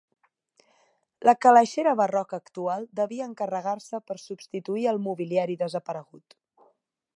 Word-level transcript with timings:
La 1.29 1.33
calaixera 1.45 1.93
barroca 1.99 2.39
actual 2.43 2.87
devia 3.01 3.27
encarregar-se 3.33 4.01
per 4.09 4.19
substituir 4.25 4.89
el 4.95 5.03
mobiliari 5.09 5.59
desaparegut. 5.63 6.39